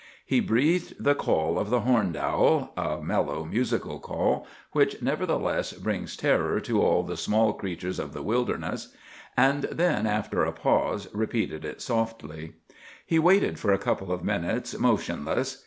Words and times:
He 0.25 0.39
breathed 0.39 0.95
the 0.99 1.13
call 1.13 1.59
of 1.59 1.69
the 1.69 1.81
horned 1.81 2.17
owl—a 2.17 3.03
mellow, 3.03 3.45
musical 3.45 3.99
call, 3.99 4.47
which 4.71 4.99
nevertheless 4.99 5.73
brings 5.73 6.17
terror 6.17 6.59
to 6.61 6.81
all 6.81 7.03
the 7.03 7.15
small 7.15 7.53
creatures 7.53 7.99
of 7.99 8.11
the 8.11 8.23
wilderness—and 8.23 9.65
then, 9.65 10.07
after 10.07 10.43
a 10.43 10.53
pause, 10.53 11.07
repeated 11.13 11.63
it 11.63 11.83
softly. 11.83 12.53
He 13.05 13.19
waited 13.19 13.59
for 13.59 13.71
a 13.73 13.77
couple 13.77 14.11
of 14.11 14.23
minutes 14.23 14.75
motionless. 14.75 15.59